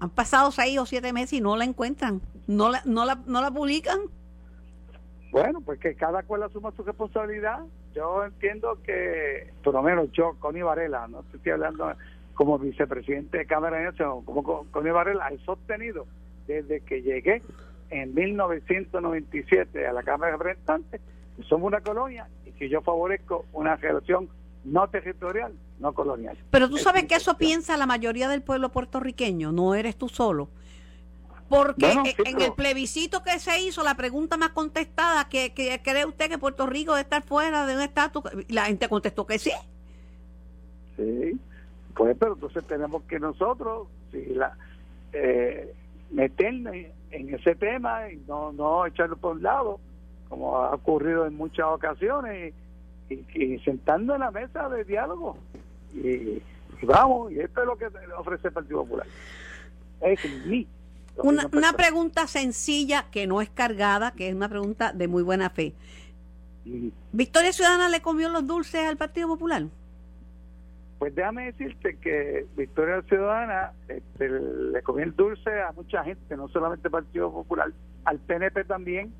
[0.00, 3.40] han pasado seis o siete meses y no la encuentran, no la, no la, no
[3.40, 4.00] la publican.
[5.30, 7.60] Bueno, pues que cada cual asuma su responsabilidad.
[7.94, 11.92] Yo entiendo que, por lo menos yo, Connie Varela, no estoy hablando
[12.34, 16.06] como vicepresidente de Cámara de sino como Connie Varela, he sostenido
[16.46, 17.42] desde que llegué
[17.90, 21.00] en 1997 a la Cámara de Representantes
[21.36, 24.28] que somos una colonia y que yo favorezco una relación
[24.64, 26.36] no territorial, no colonial.
[26.50, 30.48] Pero tú sabes que eso piensa la mayoría del pueblo puertorriqueño, no eres tú solo.
[31.50, 31.90] Porque
[32.24, 36.64] en el plebiscito que se hizo, la pregunta más contestada, que, cree usted que Puerto
[36.64, 38.22] Rico debe estar fuera de un estatus?
[38.48, 39.50] La gente contestó que sí.
[40.96, 41.36] Sí,
[41.96, 44.56] pues, pero entonces tenemos que nosotros, si la,
[45.12, 45.74] eh,
[46.12, 46.72] meternos
[47.10, 49.80] en ese tema y no, no echarlo por un lado,
[50.28, 52.54] como ha ocurrido en muchas ocasiones,
[53.08, 55.36] y, y, sentando en la mesa de diálogo.
[55.94, 56.40] Y,
[56.82, 59.06] vamos, y esto es lo que ofrece el Partido Popular.
[60.00, 60.68] Es mi
[61.16, 65.50] una, una pregunta sencilla que no es cargada, que es una pregunta de muy buena
[65.50, 65.74] fe.
[67.12, 69.64] ¿Victoria Ciudadana le comió los dulces al Partido Popular?
[70.98, 76.48] Pues déjame decirte que Victoria Ciudadana este, le comió el dulce a mucha gente, no
[76.48, 77.72] solamente al Partido Popular,
[78.04, 79.12] al PNP también,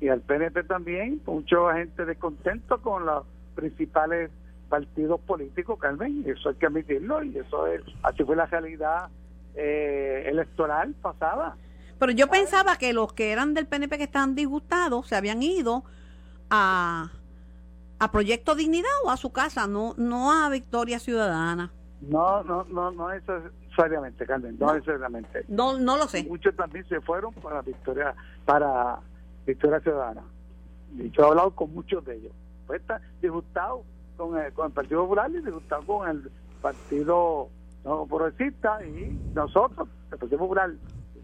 [0.00, 4.30] y al PNP también, mucha gente descontento con los principales
[4.68, 9.08] partidos políticos, Carmen, eso hay que admitirlo, y eso es, así fue la realidad
[9.54, 11.56] eh, electoral pasada.
[11.98, 15.84] Pero yo pensaba que los que eran del PNP que estaban disgustados se habían ido
[16.50, 17.10] a,
[17.98, 21.70] a Proyecto Dignidad o a su casa, no no a Victoria Ciudadana.
[22.00, 25.44] No, no, no, no necesariamente, Carmen, no, necesariamente.
[25.48, 26.24] No, no lo sé.
[26.24, 28.14] Muchos también se fueron para Victoria,
[28.44, 28.98] para
[29.46, 30.22] Victoria Ciudadana.
[30.98, 32.32] Y yo he hablado con muchos de ellos.
[32.66, 33.84] Pues está disgustado
[34.16, 37.48] con el, con el Partido Popular y disgustado con el Partido
[37.84, 40.70] no progresistas y nosotros, el Partido Popular,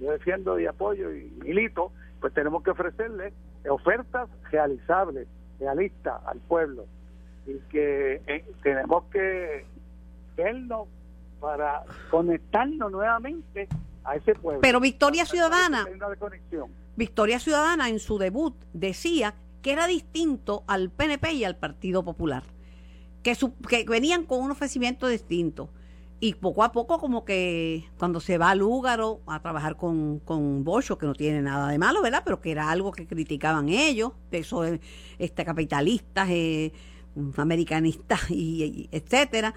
[0.01, 3.33] yo defiendo y apoyo y milito, pues tenemos que ofrecerle
[3.69, 5.27] ofertas realizables,
[5.59, 6.85] realistas al pueblo.
[7.47, 9.65] Y que eh, tenemos que
[10.37, 10.89] vernos
[11.41, 13.69] para conectarnos nuevamente
[14.05, 14.61] a ese pueblo.
[14.61, 15.87] Pero Victoria Ciudadana,
[16.97, 22.43] Victoria Ciudadana en su debut decía que era distinto al PNP y al Partido Popular,
[23.23, 23.35] que,
[23.69, 25.71] que venían con un ofrecimiento distinto
[26.23, 30.65] y poco a poco como que cuando se va al Lúgaro a trabajar con, con
[30.65, 32.21] Bocho, que no tiene nada de malo, ¿verdad?
[32.25, 34.81] Pero que era algo que criticaban ellos, eso de
[35.19, 36.73] este, capitalistas, eh,
[37.39, 39.55] americanistas, y, etcétera.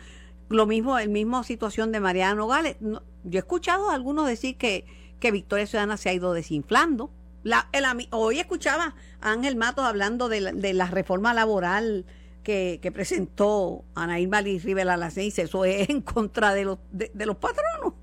[0.48, 2.78] Lo mismo, el mismo situación de Mariano Gales.
[2.80, 3.02] yo
[3.34, 4.86] he escuchado a algunos decir que,
[5.20, 7.12] que Victoria Ciudadana se ha ido desinflando.
[7.44, 12.06] La, el, hoy escuchaba a Ángel Matos hablando de la, de la reforma laboral
[12.44, 17.38] que, que presentó Ana Irma Rivera Lacens, eso es en contra de los, de, los
[17.38, 17.94] patronos.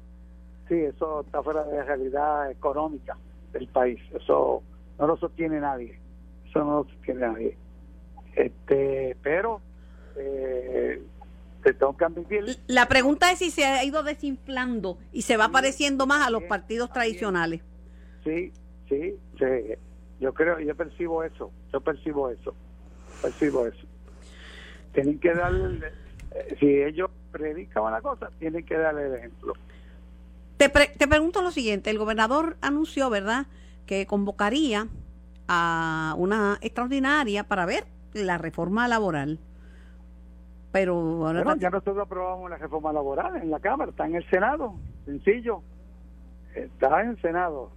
[0.68, 3.16] Sí, eso está fuera de la realidad económica
[3.52, 4.00] del país.
[4.14, 4.62] Eso
[4.98, 5.98] no lo sostiene nadie.
[6.48, 7.56] Eso no lo sostiene nadie.
[8.34, 9.60] Este, pero
[10.16, 11.02] eh,
[12.00, 12.58] admitir.
[12.66, 16.44] La pregunta es si se ha ido desinflando y se va pareciendo más a los
[16.44, 17.62] partidos tradicionales.
[18.24, 18.52] Sí,
[18.88, 19.74] sí, sí.
[20.20, 21.50] Yo creo, yo percibo eso.
[21.72, 22.54] Yo percibo eso.
[23.22, 23.89] Percibo eso
[24.92, 25.92] tienen que darle,
[26.32, 29.54] eh, si ellos predican la cosa, tienen que darle el ejemplo.
[30.56, 33.46] Te, te pregunto lo siguiente, el gobernador anunció, ¿verdad?,
[33.86, 34.88] que convocaría
[35.48, 39.40] a una extraordinaria para ver la reforma laboral.
[40.72, 44.76] Pero bueno, ya nosotros aprobamos la reforma laboral en la Cámara, está en el Senado,
[45.04, 45.62] sencillo,
[46.54, 47.72] está en el Senado.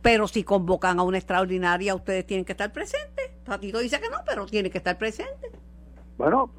[0.00, 3.30] Pero si convocan a una extraordinaria, ustedes tienen que estar presentes.
[3.44, 5.50] Tatito dice que no, pero tiene que estar presente.
[6.18, 6.50] Bueno,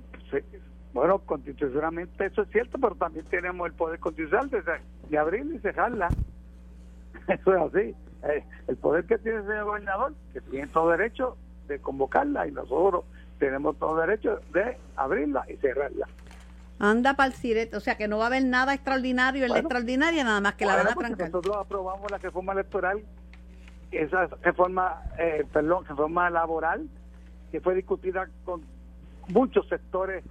[0.93, 4.63] bueno, constitucionalmente eso es cierto, pero también tenemos el poder constitucional de,
[5.10, 6.10] de abrir y cerrarla.
[7.28, 7.96] Eso es así.
[8.24, 12.52] Eh, el poder que tiene el señor gobernador, que tiene todo derecho de convocarla y
[12.52, 13.04] nosotros
[13.38, 16.08] tenemos todo derecho de abrirla y cerrarla.
[16.80, 20.24] Anda para el o sea que no va a haber nada extraordinario en la extraordinaria,
[20.24, 21.30] nada más que la van a trancar.
[21.30, 23.04] Nosotros aprobamos la reforma electoral,
[23.91, 26.88] esa reforma, eh, perdón, reforma laboral,
[27.52, 28.62] que fue discutida con
[29.28, 30.24] muchos sectores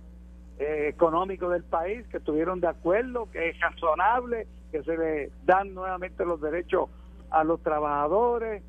[0.59, 5.75] eh, económicos del país que estuvieron de acuerdo, que es razonable, que se le dan
[5.75, 6.89] nuevamente los derechos
[7.31, 8.63] a los trabajadores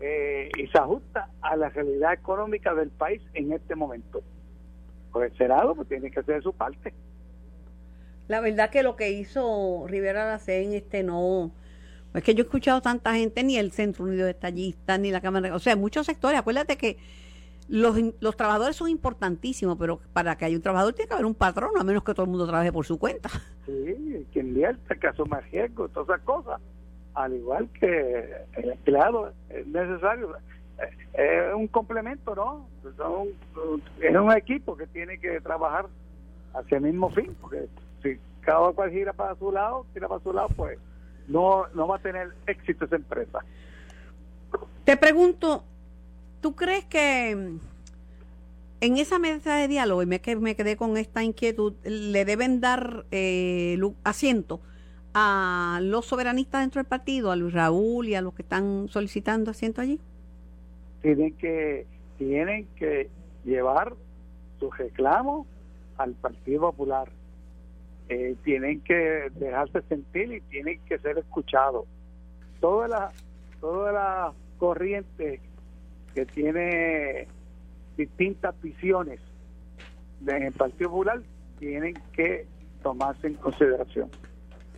[0.00, 4.22] eh, y se ajusta a la realidad económica del país en este momento.
[5.12, 6.92] Pues el Senado pues, tiene que hacer su parte.
[8.28, 11.50] La verdad que lo que hizo Rivera Lacén, este no,
[12.14, 15.20] es que yo he escuchado tanta gente, ni el Centro Unido de Estallistas, ni la
[15.20, 16.98] Cámara, o sea, muchos sectores, acuérdate que
[17.68, 21.34] los, los trabajadores son importantísimos, pero para que haya un trabajador tiene que haber un
[21.34, 23.28] patrón, a menos que todo el mundo trabaje por su cuenta.
[23.68, 26.58] Sí, que invierte, que asuma riesgo, todas esas cosas.
[27.12, 30.34] Al igual que el empleado es necesario.
[31.12, 32.66] es un complemento, ¿no?
[34.00, 35.84] es un equipo que tiene que trabajar
[36.54, 37.68] hacia el mismo fin, porque
[38.02, 40.78] si cada cual gira para su lado, gira para su lado, pues
[41.26, 43.40] no, no va a tener éxito esa empresa.
[44.84, 45.64] Te pregunto,
[46.40, 47.58] ¿tú crees que
[48.80, 53.06] en esa mesa de diálogo, y me, me quedé con esta inquietud, le deben dar
[53.10, 54.60] eh, asiento
[55.14, 59.50] a los soberanistas dentro del partido, a Luis Raúl y a los que están solicitando
[59.50, 59.98] asiento allí?
[61.02, 61.86] Tienen que,
[62.18, 63.08] tienen que
[63.44, 63.94] llevar
[64.60, 65.46] sus reclamos
[65.96, 67.08] al Partido Popular.
[68.08, 71.84] Eh, tienen que dejarse sentir y tienen que ser escuchados.
[72.60, 73.12] Toda la,
[73.60, 75.40] toda la corriente
[76.18, 77.28] que tiene
[77.96, 79.20] distintas visiones
[80.26, 81.22] en el Partido Popular
[81.60, 82.44] tienen que
[82.82, 84.10] tomarse en consideración.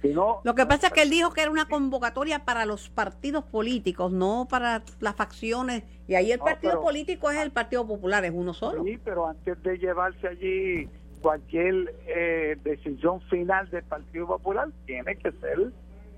[0.02, 4.12] Lo que pasa es que él dijo que era una convocatoria para los partidos políticos,
[4.12, 5.84] no para las facciones.
[6.08, 8.84] Y ahí el partido político es el Partido Popular, es uno solo.
[8.84, 10.88] Sí, pero antes de llevarse allí
[11.22, 15.70] cualquier eh, decisión final del Partido Popular, tiene que ser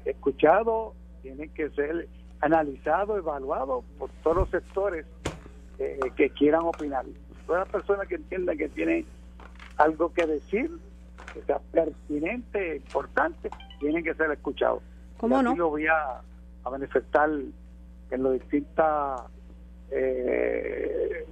[0.05, 2.09] escuchado, tiene que ser
[2.42, 5.07] analizado, evaluado por todos los sectores
[5.78, 7.07] eh, que quieran opinar.
[7.46, 9.07] Todas las personas que entiendan que tienen
[9.78, 10.70] algo que decir,
[11.33, 14.83] que sea pertinente, importante, tienen que ser escuchados.
[15.16, 15.55] ¿Cómo no?
[15.55, 16.20] lo voy a,
[16.68, 17.31] manifestar
[18.11, 19.22] en los distintos
[19.90, 21.24] eh,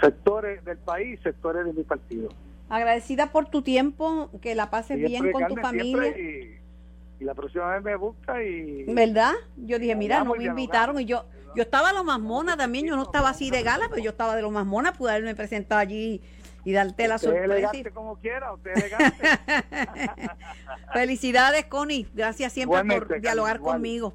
[0.00, 2.30] sectores del país, sectores de mi partido.
[2.68, 6.18] Agradecida por tu tiempo, que la pases bien con tu familia.
[6.18, 6.63] Y,
[7.20, 8.84] la próxima vez me busca y...
[8.84, 9.32] ¿Verdad?
[9.56, 11.24] Yo dije, mira, no me invitaron y yo
[11.54, 14.34] yo estaba lo más mona también, yo no estaba así de gala, pero yo estaba
[14.34, 16.20] de lo más mona, pude haberme presentado allí
[16.64, 17.44] y darte la sorpresa.
[17.44, 19.22] elegante como quiera, usted elegante.
[20.92, 22.08] Felicidades, Connie.
[22.14, 24.14] Gracias siempre por dialogar conmigo.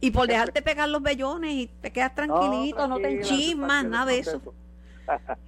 [0.00, 4.18] Y por dejarte pegar los vellones y te quedas tranquilito, no, te enchismas, nada de
[4.18, 4.42] eso.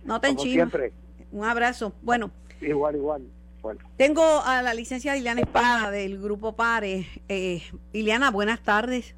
[0.05, 0.73] No te enchismas.
[1.31, 1.93] Un abrazo.
[2.01, 2.31] Bueno.
[2.61, 3.23] Igual, igual.
[3.97, 7.07] Tengo a la licenciada Ileana Espada del Grupo Pare.
[7.29, 9.15] Eh, Ileana, buenas tardes.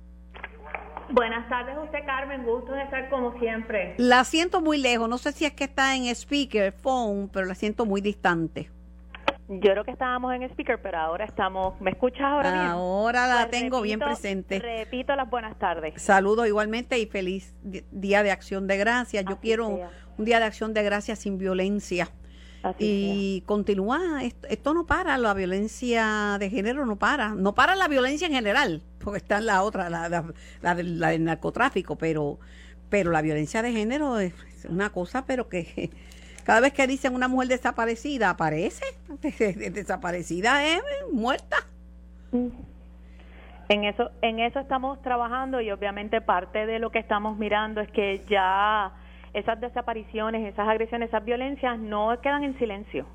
[1.12, 3.94] Buenas tardes, usted Carmen, gusto de estar como siempre.
[3.98, 7.56] La siento muy lejos, no sé si es que está en speaker, phone, pero la
[7.56, 8.70] siento muy distante.
[9.48, 11.80] Yo creo que estábamos en speaker, pero ahora estamos.
[11.80, 12.64] ¿Me escuchas ahora bien?
[12.66, 14.60] Ahora la pues tengo bien presente.
[14.60, 16.00] Repito las buenas tardes.
[16.00, 19.24] Saludos igualmente y feliz Día de Acción de Gracias.
[19.24, 19.80] Yo quiero
[20.16, 22.08] un Día de Acción de Gracias sin violencia
[22.78, 28.26] y continúa, esto, no para, la violencia de género no para, no para la violencia
[28.26, 30.24] en general, porque está la otra, la,
[30.60, 32.38] la, del narcotráfico, pero,
[32.90, 34.34] pero la violencia de género es
[34.68, 35.90] una cosa, pero que
[36.44, 38.84] cada vez que dicen una mujer desaparecida, aparece,
[39.72, 41.56] desaparecida es muerta.
[43.70, 47.90] En eso, en eso estamos trabajando y obviamente parte de lo que estamos mirando es
[47.90, 48.92] que ya
[49.32, 53.06] esas desapariciones, esas agresiones, esas violencias no quedan en silencio.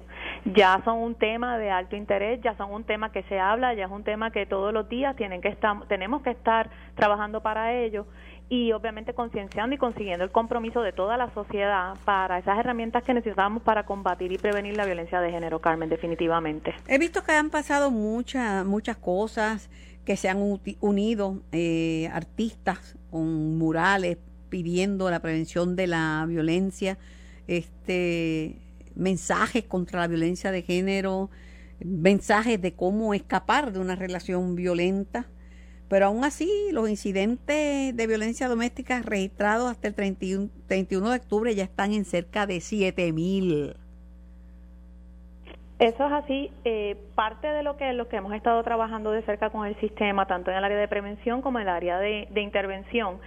[0.56, 3.86] Ya son un tema de alto interés, ya son un tema que se habla, ya
[3.86, 7.74] es un tema que todos los días tienen que estar, tenemos que estar trabajando para
[7.74, 8.06] ello
[8.48, 13.14] y obviamente concienciando y consiguiendo el compromiso de toda la sociedad para esas herramientas que
[13.14, 16.74] necesitamos para combatir y prevenir la violencia de género, Carmen, definitivamente.
[16.88, 19.70] He visto que han pasado muchas muchas cosas,
[20.06, 20.38] que se han
[20.80, 24.18] unido eh, artistas con murales,
[24.50, 26.98] pidiendo la prevención de la violencia,
[27.48, 28.58] este
[28.96, 31.30] mensajes contra la violencia de género,
[31.84, 35.26] mensajes de cómo escapar de una relación violenta.
[35.88, 41.54] Pero aún así, los incidentes de violencia doméstica registrados hasta el 31, 31 de octubre
[41.54, 43.76] ya están en cerca de 7 mil.
[45.78, 46.52] Eso es así.
[46.64, 50.26] Eh, parte de lo que, lo que hemos estado trabajando de cerca con el sistema,
[50.26, 53.20] tanto en el área de prevención como en el área de, de intervención,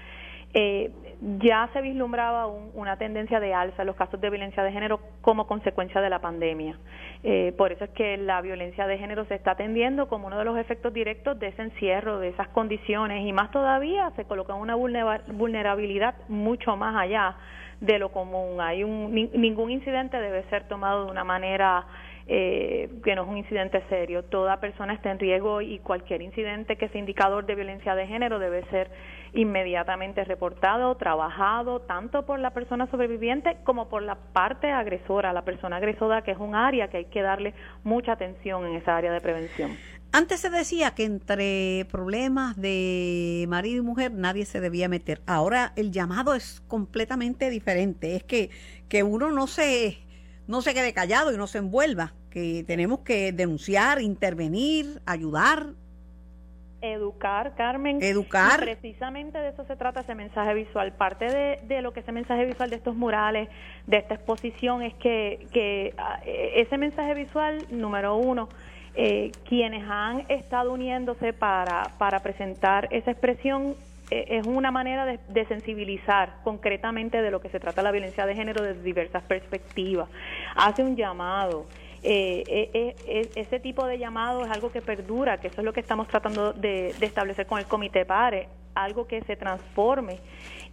[0.54, 5.00] eh, ya se vislumbraba una tendencia de alza en los casos de violencia de género
[5.20, 6.78] como consecuencia de la pandemia.
[7.24, 10.44] Eh, por eso es que la violencia de género se está atendiendo como uno de
[10.44, 14.76] los efectos directos de ese encierro, de esas condiciones, y más todavía se coloca una
[14.76, 17.36] vulnerabilidad mucho más allá
[17.80, 18.60] de lo común.
[18.60, 21.84] Hay un, ningún incidente debe ser tomado de una manera
[22.30, 24.22] eh, que no es un incidente serio.
[24.22, 28.38] Toda persona está en riesgo y cualquier incidente que sea indicador de violencia de género
[28.38, 28.90] debe ser
[29.32, 35.76] inmediatamente reportado, trabajado, tanto por la persona sobreviviente como por la parte agresora, la persona
[35.76, 39.20] agresora, que es un área que hay que darle mucha atención en esa área de
[39.20, 39.76] prevención.
[40.10, 45.20] Antes se decía que entre problemas de marido y mujer nadie se debía meter.
[45.26, 48.16] Ahora el llamado es completamente diferente.
[48.16, 48.50] Es que,
[48.88, 49.98] que uno no se,
[50.48, 55.66] no se quede callado y no se envuelva que tenemos que denunciar, intervenir, ayudar.
[56.80, 57.98] Educar, Carmen.
[58.00, 58.60] Educar.
[58.60, 60.92] precisamente de eso se trata ese mensaje visual.
[60.92, 63.48] Parte de, de, lo que ese mensaje visual de estos murales,
[63.86, 68.48] de esta exposición, es que, que ah, ese mensaje visual, número uno,
[68.94, 75.44] eh, quienes han estado uniéndose para, para presentar esa expresión eh, es una manera de,
[75.46, 80.08] sensibilizar concretamente de lo que se trata la violencia de género desde diversas perspectivas.
[80.56, 81.66] Hace un llamado.
[82.02, 85.80] Eh, eh, ese tipo de llamado es algo que perdura, que eso es lo que
[85.80, 90.20] estamos tratando de, establecer con el Comité PARE, algo que se transforme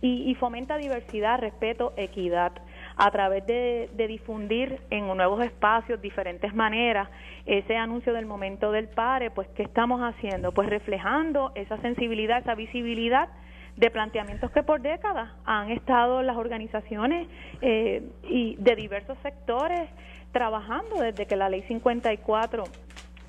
[0.01, 2.51] y, y fomenta diversidad, respeto, equidad
[2.97, 7.09] a través de, difundir en nuevos espacios, diferentes maneras,
[7.45, 10.51] ese anuncio del momento del PARE, pues ¿qué estamos haciendo?
[10.51, 13.29] Pues reflejando esa sensibilidad, esa visibilidad
[13.75, 17.27] de planteamientos que por décadas han estado las organizaciones
[17.61, 19.89] eh, y de diversos sectores
[20.31, 22.63] trabajando desde que la ley 54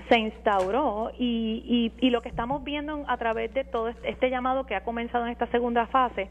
[0.09, 4.65] se instauró y, y, y, lo que estamos viendo a través de todo este llamado
[4.65, 6.29] que ha comenzado en esta segunda fase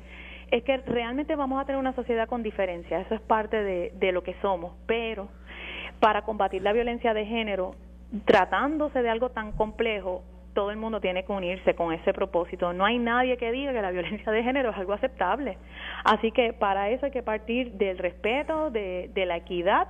[0.51, 4.23] es que realmente vamos a tener una sociedad con diferencia, eso es parte de, lo
[4.23, 5.27] que somos, pero
[5.99, 7.75] para combatir la violencia de género,
[8.25, 10.23] tratándose de algo tan complejo,
[10.53, 12.71] todo el mundo tiene que unirse con ese propósito.
[12.71, 15.57] No hay nadie que diga que la violencia de género es algo aceptable.
[16.05, 19.87] Así que para eso hay que partir del respeto, de la equidad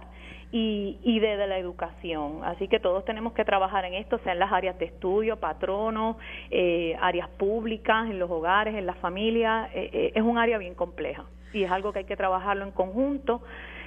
[0.52, 2.40] y, y de, la educación.
[2.44, 6.18] Así que todos tenemos que trabajar en esto, sea en las áreas de estudio, patronos,
[6.50, 9.70] eh, áreas públicas, en los hogares, en las familias.
[9.74, 12.72] Eh, eh, es un área bien compleja y es algo que hay que trabajarlo en
[12.72, 13.42] conjunto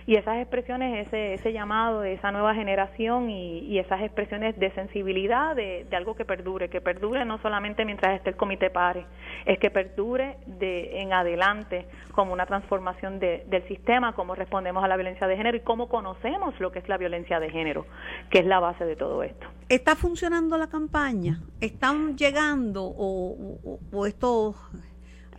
[0.08, 5.54] y esas expresiones, ese, ese llamado de esa nueva generación y, esas expresiones de sensibilidad
[5.54, 9.04] de, algo que perdure, que perdure no solamente mientras esté el comité PARE,
[9.44, 14.96] es que perdure de en adelante como una transformación del sistema, cómo respondemos a la
[14.96, 17.84] violencia de género y cómo conocemos lo que es la violencia de género,
[18.30, 19.46] que es la base de todo esto.
[19.68, 21.42] ¿Está funcionando la campaña?
[21.60, 24.54] ¿Están llegando o, o, o esto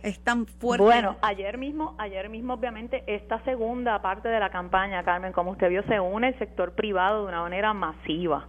[0.02, 0.84] es tan fuerte.
[0.84, 5.68] Bueno, ayer mismo, ayer mismo obviamente esta segunda parte de la campaña, Carmen, como usted
[5.68, 8.48] vio, se une el sector privado de una manera masiva.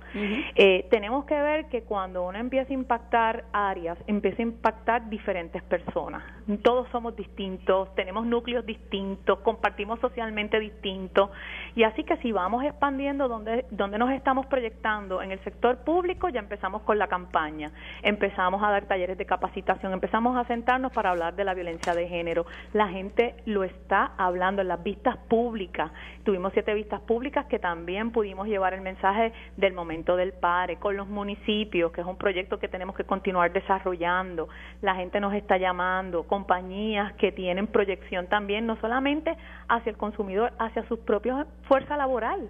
[0.56, 5.62] Eh, tenemos que ver que cuando uno empieza a impactar áreas, empieza a impactar diferentes
[5.64, 6.24] personas.
[6.64, 11.30] Todos somos distintos, tenemos núcleos distintos, compartimos socialmente distintos
[11.76, 16.30] y así que si vamos expandiendo donde, donde nos estamos proyectando en el sector público,
[16.30, 21.12] ya empezamos con la campaña, empezamos a dar talleres de capacitación, empezamos a sentarnos para
[21.12, 22.46] hablar de la violencia de género.
[22.74, 25.92] La gente lo está hablando en las vistas públicas.
[26.24, 30.98] Tuvimos siete vistas públicas que también pudimos llevar el mensaje del momento del padre con
[30.98, 34.50] los municipios, que es un proyecto que tenemos que continuar desarrollando.
[34.82, 39.36] La gente nos está llamando, compañías que tienen proyección también, no solamente
[39.68, 42.50] hacia el consumidor, hacia sus propios fuerza laboral.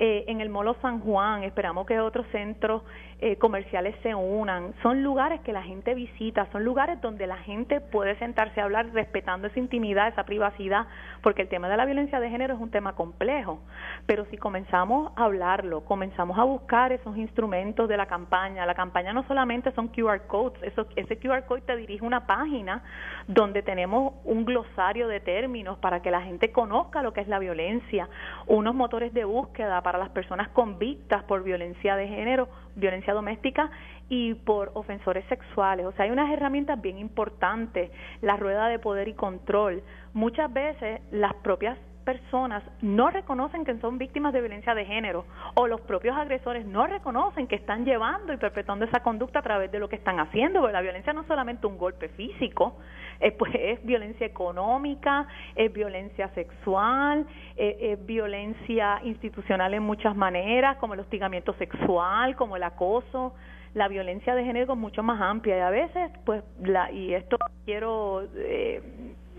[0.00, 2.82] Eh, en el Molo San Juan, esperamos que otros centros
[3.20, 4.72] eh, comerciales se unan.
[4.80, 8.92] Son lugares que la gente visita, son lugares donde la gente puede sentarse a hablar
[8.92, 10.86] respetando esa intimidad, esa privacidad,
[11.20, 13.58] porque el tema de la violencia de género es un tema complejo.
[14.06, 19.12] Pero si comenzamos a hablarlo, comenzamos a buscar esos instrumentos de la campaña, la campaña
[19.12, 22.84] no solamente son QR codes, eso, ese QR code te dirige una página
[23.26, 27.40] donde tenemos un glosario de términos para que la gente conozca lo que es la
[27.40, 28.08] violencia,
[28.46, 33.70] unos motores de búsqueda para las personas convictas por violencia de género, violencia doméstica
[34.10, 35.86] y por ofensores sexuales.
[35.86, 39.82] O sea, hay unas herramientas bien importantes, la rueda de poder y control.
[40.12, 41.78] Muchas veces las propias
[42.08, 46.86] personas no reconocen que son víctimas de violencia de género o los propios agresores no
[46.86, 50.60] reconocen que están llevando y perpetuando esa conducta a través de lo que están haciendo,
[50.60, 52.78] porque la violencia no es solamente un golpe físico,
[53.20, 57.26] eh, pues es violencia económica, es violencia sexual,
[57.58, 63.34] eh, es violencia institucional en muchas maneras, como el hostigamiento sexual, como el acoso,
[63.74, 67.36] la violencia de género es mucho más amplia y a veces, pues, la, y esto
[67.66, 68.80] quiero, eh,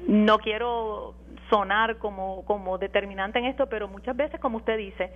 [0.07, 1.15] no quiero
[1.49, 5.11] sonar como, como determinante en esto, pero muchas veces, como usted dice,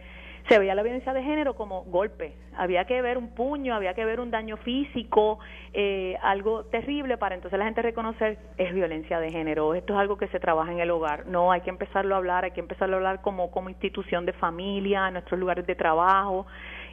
[0.50, 2.36] se veía la violencia de género como golpe.
[2.58, 5.40] Había que ver un puño, había que ver un daño físico,
[5.74, 9.74] eh, algo terrible para entonces la gente reconocer es violencia de género.
[9.74, 11.26] Esto es algo que se trabaja en el hogar.
[11.28, 14.34] No, hay que empezarlo a hablar, hay que empezarlo a hablar como, como institución de
[14.34, 16.46] familia, en nuestros lugares de trabajo.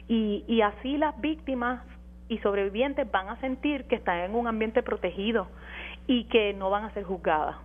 [0.07, 1.83] Y, y así las víctimas
[2.29, 5.47] y sobrevivientes van a sentir que están en un ambiente protegido
[6.07, 7.57] y que no van a ser juzgadas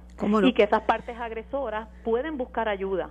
[0.42, 3.10] y que esas partes agresoras pueden buscar ayuda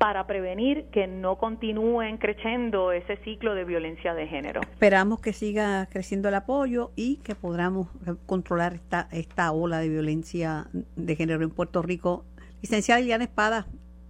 [0.00, 4.62] para prevenir que no continúen creciendo ese ciclo de violencia de género.
[4.62, 7.88] Esperamos que siga creciendo el apoyo y que podamos
[8.24, 12.24] controlar esta, esta ola de violencia de género en Puerto Rico.
[12.62, 13.66] Licenciada Liliana Espada,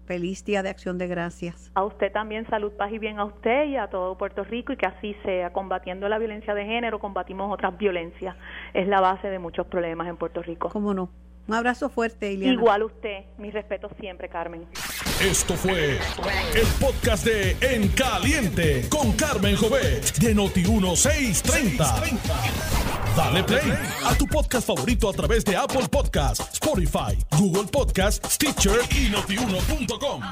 [0.06, 1.72] Feliz Día de Acción de Gracias.
[1.74, 4.76] A usted también salud, paz y bien a usted y a todo Puerto Rico y
[4.76, 5.52] que así sea.
[5.52, 8.36] Combatiendo la violencia de género, combatimos otras violencias.
[8.74, 10.68] Es la base de muchos problemas en Puerto Rico.
[10.68, 11.10] ¿Cómo no?
[11.50, 12.52] Un abrazo fuerte, Iliana.
[12.52, 13.24] Igual usted.
[13.36, 14.68] Mi respeto siempre, Carmen.
[15.20, 15.98] Esto fue
[16.54, 22.20] el podcast de En Caliente con Carmen Jovet de Noti1630.
[23.16, 23.72] Dale play
[24.04, 30.22] a tu podcast favorito a través de Apple Podcasts, Spotify, Google Podcasts, Stitcher y notiuno.com.